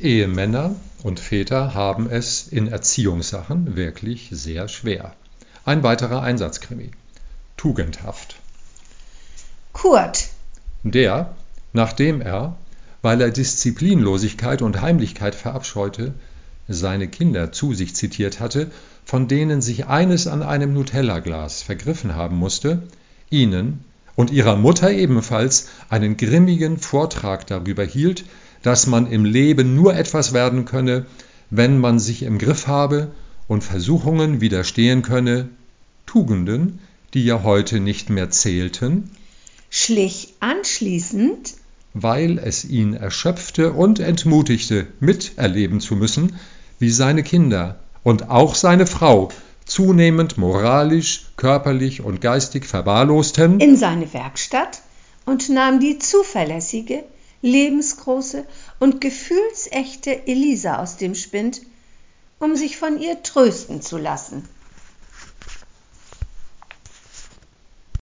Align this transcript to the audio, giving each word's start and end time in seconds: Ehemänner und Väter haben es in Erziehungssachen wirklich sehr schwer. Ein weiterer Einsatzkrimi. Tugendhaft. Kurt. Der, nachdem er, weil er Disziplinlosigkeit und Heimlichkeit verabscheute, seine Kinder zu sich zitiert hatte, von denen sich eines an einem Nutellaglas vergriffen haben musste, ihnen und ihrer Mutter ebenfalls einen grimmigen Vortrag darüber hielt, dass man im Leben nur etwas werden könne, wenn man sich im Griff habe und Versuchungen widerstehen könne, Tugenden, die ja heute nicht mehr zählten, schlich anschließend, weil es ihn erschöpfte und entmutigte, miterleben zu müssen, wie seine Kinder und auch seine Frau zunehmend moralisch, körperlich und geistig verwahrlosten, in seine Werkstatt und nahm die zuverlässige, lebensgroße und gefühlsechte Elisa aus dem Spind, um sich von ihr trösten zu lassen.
Ehemänner 0.00 0.74
und 1.02 1.20
Väter 1.20 1.74
haben 1.74 2.08
es 2.08 2.48
in 2.48 2.68
Erziehungssachen 2.68 3.76
wirklich 3.76 4.28
sehr 4.32 4.68
schwer. 4.68 5.14
Ein 5.64 5.82
weiterer 5.82 6.22
Einsatzkrimi. 6.22 6.90
Tugendhaft. 7.58 8.36
Kurt. 9.74 10.28
Der, 10.82 11.34
nachdem 11.74 12.22
er, 12.22 12.56
weil 13.02 13.20
er 13.20 13.30
Disziplinlosigkeit 13.30 14.62
und 14.62 14.80
Heimlichkeit 14.80 15.34
verabscheute, 15.34 16.14
seine 16.66 17.08
Kinder 17.08 17.52
zu 17.52 17.74
sich 17.74 17.94
zitiert 17.94 18.40
hatte, 18.40 18.70
von 19.04 19.28
denen 19.28 19.60
sich 19.60 19.86
eines 19.86 20.26
an 20.26 20.42
einem 20.42 20.72
Nutellaglas 20.72 21.62
vergriffen 21.62 22.14
haben 22.14 22.36
musste, 22.36 22.82
ihnen 23.28 23.84
und 24.16 24.30
ihrer 24.30 24.56
Mutter 24.56 24.90
ebenfalls 24.90 25.68
einen 25.88 26.16
grimmigen 26.16 26.78
Vortrag 26.78 27.46
darüber 27.46 27.84
hielt, 27.84 28.24
dass 28.62 28.86
man 28.86 29.10
im 29.10 29.24
Leben 29.24 29.74
nur 29.74 29.94
etwas 29.94 30.32
werden 30.32 30.64
könne, 30.64 31.06
wenn 31.50 31.78
man 31.78 31.98
sich 31.98 32.22
im 32.22 32.38
Griff 32.38 32.66
habe 32.66 33.10
und 33.48 33.64
Versuchungen 33.64 34.40
widerstehen 34.40 35.02
könne, 35.02 35.48
Tugenden, 36.06 36.78
die 37.14 37.24
ja 37.24 37.42
heute 37.42 37.80
nicht 37.80 38.10
mehr 38.10 38.30
zählten, 38.30 39.10
schlich 39.70 40.34
anschließend, 40.40 41.54
weil 41.94 42.38
es 42.38 42.64
ihn 42.64 42.94
erschöpfte 42.94 43.72
und 43.72 44.00
entmutigte, 44.00 44.86
miterleben 45.00 45.80
zu 45.80 45.96
müssen, 45.96 46.36
wie 46.78 46.90
seine 46.90 47.22
Kinder 47.22 47.78
und 48.02 48.30
auch 48.30 48.54
seine 48.54 48.86
Frau 48.86 49.30
zunehmend 49.64 50.36
moralisch, 50.36 51.26
körperlich 51.36 52.02
und 52.02 52.20
geistig 52.20 52.66
verwahrlosten, 52.66 53.60
in 53.60 53.76
seine 53.76 54.12
Werkstatt 54.12 54.82
und 55.26 55.48
nahm 55.48 55.78
die 55.78 55.98
zuverlässige, 55.98 57.04
lebensgroße 57.42 58.44
und 58.78 59.00
gefühlsechte 59.00 60.26
Elisa 60.26 60.80
aus 60.80 60.96
dem 60.96 61.14
Spind, 61.14 61.62
um 62.38 62.56
sich 62.56 62.76
von 62.76 63.00
ihr 63.00 63.22
trösten 63.22 63.82
zu 63.82 63.98
lassen. 63.98 64.48